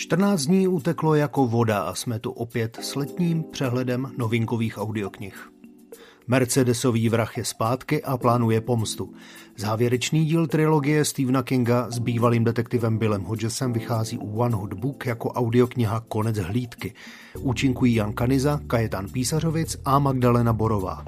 14 0.00 0.46
dní 0.46 0.68
uteklo 0.68 1.14
jako 1.14 1.46
voda 1.46 1.82
a 1.82 1.94
jsme 1.94 2.18
tu 2.18 2.30
opět 2.30 2.78
s 2.82 2.94
letním 2.94 3.42
přehledem 3.42 4.12
novinkových 4.18 4.78
audioknih. 4.78 5.50
Mercedesový 6.28 7.08
vrah 7.08 7.38
je 7.38 7.44
zpátky 7.44 8.02
a 8.02 8.16
plánuje 8.16 8.60
pomstu. 8.60 9.12
Závěrečný 9.56 10.24
díl 10.24 10.46
trilogie 10.46 11.04
Stephena 11.04 11.42
Kinga 11.42 11.90
s 11.90 11.98
bývalým 11.98 12.44
detektivem 12.44 12.98
Billem 12.98 13.22
Hodgesem 13.22 13.72
vychází 13.72 14.18
u 14.18 14.38
One 14.38 14.56
Hot 14.56 14.74
Book 14.74 15.06
jako 15.06 15.30
audiokniha 15.32 16.00
Konec 16.08 16.36
hlídky. 16.36 16.94
Účinkují 17.38 17.94
Jan 17.94 18.12
Kaniza, 18.12 18.60
Kajetan 18.66 19.08
Písařovic 19.08 19.76
a 19.84 19.98
Magdalena 19.98 20.52
Borová. 20.52 21.04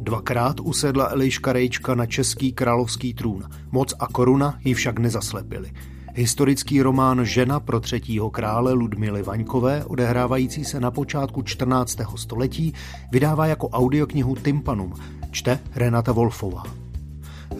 Dvakrát 0.00 0.60
usedla 0.60 1.08
Eliška 1.08 1.52
Rejčka 1.52 1.94
na 1.94 2.06
český 2.06 2.52
královský 2.52 3.14
trůn. 3.14 3.44
Moc 3.70 3.94
a 3.98 4.06
koruna 4.06 4.58
ji 4.64 4.74
však 4.74 4.98
nezaslepili. 4.98 5.72
Historický 6.18 6.82
román 6.82 7.24
Žena 7.24 7.60
pro 7.60 7.80
třetího 7.80 8.30
krále 8.30 8.72
Ludmily 8.72 9.22
Vaňkové, 9.22 9.84
odehrávající 9.84 10.64
se 10.64 10.80
na 10.80 10.90
počátku 10.90 11.42
14. 11.42 11.98
století, 12.16 12.72
vydává 13.12 13.46
jako 13.46 13.68
audioknihu 13.68 14.34
Tympanum, 14.34 14.94
čte 15.30 15.58
Renata 15.74 16.12
Wolfová. 16.12 16.62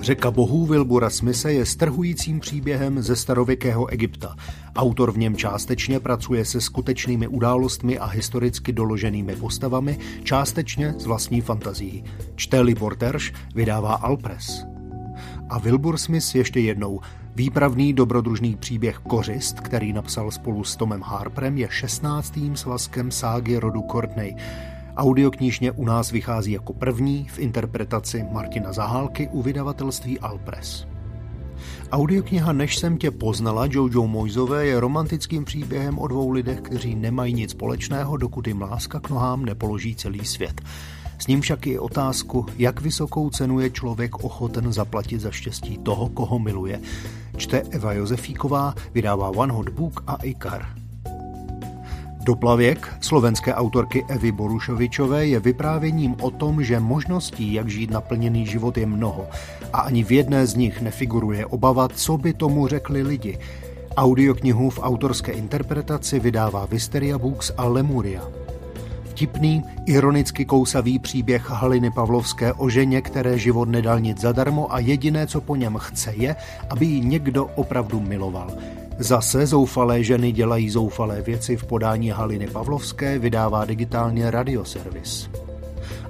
Řeka 0.00 0.30
bohů 0.30 0.66
Wilbura 0.66 1.10
Smise 1.10 1.52
je 1.52 1.66
strhujícím 1.66 2.40
příběhem 2.40 3.02
ze 3.02 3.16
starověkého 3.16 3.86
Egypta. 3.86 4.36
Autor 4.76 5.12
v 5.12 5.18
něm 5.18 5.36
částečně 5.36 6.00
pracuje 6.00 6.44
se 6.44 6.60
skutečnými 6.60 7.28
událostmi 7.28 7.98
a 7.98 8.06
historicky 8.06 8.72
doloženými 8.72 9.36
postavami, 9.36 9.98
částečně 10.22 10.94
s 10.98 11.06
vlastní 11.06 11.40
fantazií. 11.40 12.04
Čte 12.34 12.60
Libor 12.60 12.96
Terš, 12.96 13.32
vydává 13.54 13.94
Alpres. 13.94 14.64
A 15.48 15.58
Wilbur 15.58 15.96
Smith 15.96 16.34
ještě 16.34 16.60
jednou. 16.60 17.00
Výpravný 17.36 17.92
dobrodružný 17.92 18.56
příběh 18.56 18.98
Kořist, 18.98 19.60
který 19.60 19.92
napsal 19.92 20.30
spolu 20.30 20.64
s 20.64 20.76
Tomem 20.76 21.02
Harperem, 21.02 21.58
je 21.58 21.68
16. 21.70 22.38
svazkem 22.54 23.10
ságy 23.10 23.56
rodu 23.58 23.82
Courtney. 23.90 24.36
Audioknížně 24.96 25.72
u 25.72 25.84
nás 25.84 26.10
vychází 26.10 26.52
jako 26.52 26.72
první 26.72 27.28
v 27.28 27.38
interpretaci 27.38 28.24
Martina 28.32 28.72
Zahálky 28.72 29.28
u 29.28 29.42
vydavatelství 29.42 30.20
Alpres. 30.20 30.86
Audiokniha 31.92 32.52
Než 32.52 32.76
jsem 32.76 32.98
tě 32.98 33.10
poznala 33.10 33.66
Jojo 33.70 34.06
Mojzové 34.06 34.66
je 34.66 34.80
romantickým 34.80 35.44
příběhem 35.44 35.98
o 35.98 36.08
dvou 36.08 36.30
lidech, 36.30 36.60
kteří 36.60 36.94
nemají 36.94 37.34
nic 37.34 37.50
společného, 37.50 38.16
dokud 38.16 38.46
jim 38.46 38.62
láska 38.62 39.00
k 39.00 39.10
nohám 39.10 39.44
nepoloží 39.44 39.94
celý 39.94 40.24
svět. 40.24 40.60
S 41.18 41.26
ním 41.26 41.40
však 41.40 41.66
je 41.66 41.80
otázku, 41.80 42.46
jak 42.58 42.80
vysokou 42.80 43.30
cenu 43.30 43.60
je 43.60 43.70
člověk 43.70 44.24
ochoten 44.24 44.72
zaplatit 44.72 45.20
za 45.20 45.30
štěstí 45.30 45.78
toho, 45.78 46.08
koho 46.08 46.38
miluje. 46.38 46.80
Čte 47.36 47.62
Eva 47.70 47.92
Josefíková, 47.92 48.74
vydává 48.94 49.28
One 49.28 49.52
Hot 49.52 49.68
Book 49.68 50.04
a 50.06 50.16
Ikar. 50.22 50.66
Doplavěk 52.24 52.88
slovenské 53.00 53.54
autorky 53.54 54.04
Evy 54.08 54.32
Borušovičové 54.32 55.26
je 55.26 55.40
vyprávěním 55.40 56.16
o 56.20 56.30
tom, 56.30 56.64
že 56.64 56.80
možností, 56.80 57.52
jak 57.52 57.68
žít 57.68 57.90
naplněný 57.90 58.46
život, 58.46 58.78
je 58.78 58.86
mnoho 58.86 59.26
a 59.72 59.80
ani 59.80 60.04
v 60.04 60.12
jedné 60.12 60.46
z 60.46 60.54
nich 60.54 60.80
nefiguruje 60.80 61.46
obava, 61.46 61.88
co 61.88 62.16
by 62.18 62.32
tomu 62.32 62.68
řekli 62.68 63.02
lidi. 63.02 63.38
Audioknihu 63.96 64.70
v 64.70 64.80
autorské 64.82 65.32
interpretaci 65.32 66.20
vydává 66.20 66.66
Visteria 66.66 67.18
Books 67.18 67.52
a 67.56 67.64
Lemuria. 67.64 68.45
Vtipný, 69.16 69.64
ironicky 69.86 70.44
kousavý 70.44 70.98
příběh 70.98 71.50
Haliny 71.50 71.90
Pavlovské 71.90 72.52
o 72.52 72.68
ženě, 72.68 73.02
které 73.02 73.38
život 73.38 73.68
nedal 73.68 74.00
nic 74.00 74.20
zadarmo 74.20 74.74
a 74.74 74.78
jediné, 74.78 75.26
co 75.26 75.40
po 75.40 75.56
něm 75.56 75.76
chce, 75.78 76.12
je, 76.16 76.36
aby 76.70 76.86
ji 76.86 77.00
někdo 77.00 77.44
opravdu 77.44 78.00
miloval. 78.00 78.50
Zase 78.98 79.46
zoufalé 79.46 80.02
ženy 80.02 80.32
dělají 80.32 80.70
zoufalé 80.70 81.22
věci 81.22 81.56
v 81.56 81.64
podání 81.64 82.10
Haliny 82.10 82.46
Pavlovské 82.46 83.18
vydává 83.18 83.64
digitálně 83.64 84.30
radioservis. 84.30 85.30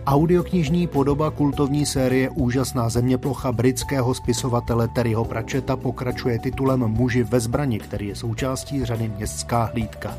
Audioknižní 0.07 0.87
podoba 0.87 1.31
kultovní 1.31 1.87
série 1.87 2.31
Úžasná 2.31 2.89
zeměplocha 2.89 3.53
britského 3.53 4.15
spisovatele 4.15 4.89
Terryho 4.89 5.25
Pratchetta 5.25 5.77
pokračuje 5.77 6.39
titulem 6.39 6.81
Muži 6.81 7.23
ve 7.23 7.41
zbrani, 7.41 7.79
který 7.79 8.09
je 8.09 8.17
součástí 8.17 8.85
řady 8.85 9.09
Městská 9.17 9.65
hlídka. 9.65 10.15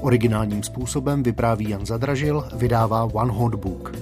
Originálním 0.00 0.62
způsobem 0.62 1.22
vypráví 1.22 1.70
Jan 1.70 1.86
Zadražil, 1.86 2.44
vydává 2.56 3.04
One 3.04 3.32
Hot 3.32 3.54
Book. 3.54 3.92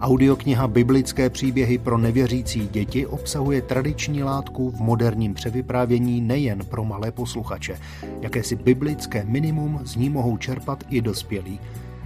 Audiokniha 0.00 0.68
Biblické 0.68 1.30
příběhy 1.30 1.78
pro 1.78 1.98
nevěřící 1.98 2.68
děti 2.68 3.06
obsahuje 3.06 3.62
tradiční 3.62 4.22
látku 4.22 4.70
v 4.70 4.80
moderním 4.80 5.34
převyprávění 5.34 6.20
nejen 6.20 6.58
pro 6.64 6.84
malé 6.84 7.12
posluchače. 7.12 7.78
Jakési 8.20 8.56
biblické 8.56 9.24
minimum 9.24 9.80
z 9.84 9.96
ní 9.96 10.10
mohou 10.10 10.36
čerpat 10.36 10.84
i 10.90 11.00
dospělí. 11.00 11.60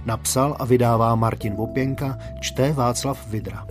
Napsal 0.05 0.55
a 0.59 0.65
vydává 0.65 1.15
Martin 1.15 1.55
Vopěnka, 1.55 2.17
čte 2.39 2.73
Václav 2.73 3.27
Vidra. 3.27 3.67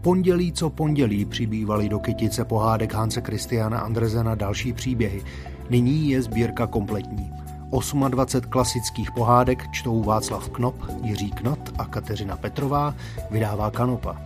Pondělí 0.00 0.52
co 0.52 0.70
pondělí 0.70 1.24
přibývaly 1.24 1.88
do 1.88 1.98
kytice 1.98 2.44
pohádek 2.44 2.94
Hanse 2.94 3.20
Christiana 3.20 3.78
Andrezena 3.78 4.34
další 4.34 4.72
příběhy. 4.72 5.22
Nyní 5.70 6.10
je 6.10 6.22
sbírka 6.22 6.66
kompletní. 6.66 7.30
28 7.70 8.40
klasických 8.48 9.12
pohádek 9.12 9.70
čtou 9.70 10.02
Václav 10.02 10.48
Knop, 10.48 10.74
Jiří 11.02 11.30
Knot 11.30 11.58
a 11.78 11.84
Kateřina 11.84 12.36
Petrová, 12.36 12.94
vydává 13.30 13.70
Kanopa. 13.70 14.16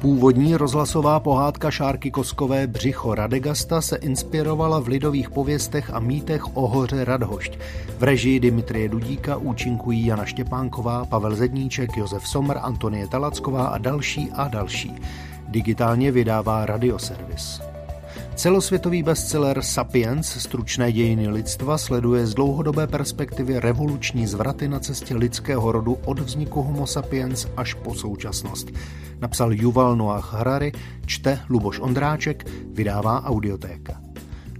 Původní 0.00 0.56
rozhlasová 0.56 1.20
pohádka 1.20 1.70
Šárky 1.70 2.10
Koskové 2.10 2.66
Břicho 2.66 3.14
Radegasta 3.14 3.80
se 3.80 3.96
inspirovala 3.96 4.78
v 4.78 4.88
lidových 4.88 5.30
pověstech 5.30 5.90
a 5.90 6.00
mýtech 6.00 6.56
o 6.56 6.68
hoře 6.68 7.04
Radhošť. 7.04 7.58
V 7.98 8.02
režii 8.02 8.40
Dimitrie 8.40 8.88
Dudíka 8.88 9.36
účinkují 9.36 10.06
Jana 10.06 10.24
Štěpánková, 10.24 11.04
Pavel 11.04 11.36
Zedníček, 11.36 11.96
Josef 11.96 12.28
Somr, 12.28 12.58
Antonie 12.58 13.08
Talacková 13.08 13.66
a 13.66 13.78
další 13.78 14.30
a 14.32 14.48
další. 14.48 14.94
Digitálně 15.48 16.12
vydává 16.12 16.66
Radioservis. 16.66 17.67
Celosvětový 18.38 19.02
bestseller 19.02 19.62
Sapiens, 19.62 20.26
stručné 20.26 20.92
dějiny 20.92 21.28
lidstva, 21.28 21.78
sleduje 21.78 22.26
z 22.26 22.34
dlouhodobé 22.34 22.86
perspektivy 22.86 23.60
revoluční 23.60 24.26
zvraty 24.26 24.68
na 24.68 24.80
cestě 24.80 25.16
lidského 25.16 25.72
rodu 25.72 25.94
od 26.04 26.18
vzniku 26.18 26.62
Homo 26.62 26.86
sapiens 26.86 27.46
až 27.56 27.74
po 27.74 27.94
současnost. 27.94 28.70
Napsal 29.20 29.52
Yuval 29.52 29.96
Noah 29.96 30.32
Harari, 30.32 30.72
čte 31.06 31.40
Luboš 31.50 31.80
Ondráček, 31.80 32.46
vydává 32.72 33.24
Audiotéka. 33.24 34.00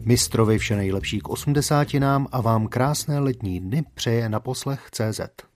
Mistrovi 0.01 0.59
vše 0.59 0.77
nejlepší 0.77 1.21
k 1.21 1.29
osmdesátinám 1.29 2.27
a 2.33 2.41
vám 2.41 2.67
krásné 2.67 3.19
letní 3.19 3.61
dny 3.61 3.85
přeje 3.95 4.29
na 4.29 4.41
poslech 4.41 4.89
CZ. 4.91 5.48